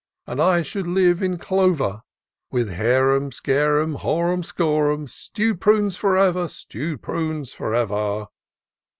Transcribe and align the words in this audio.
And 0.25 0.41
I 0.41 0.63
should 0.63 0.87
live 0.87 1.21
in 1.21 1.37
clover; 1.37 2.01
With 2.49 2.69
harum 2.71 3.31
scarum, 3.31 3.93
horum 3.97 4.41
scorum, 4.41 5.05
Stew'd 5.07 5.61
prunes 5.61 5.95
for 5.95 6.17
ever! 6.17 6.47
Stew'd 6.47 7.03
prunes 7.03 7.53
for 7.53 7.75
ever 7.75 8.29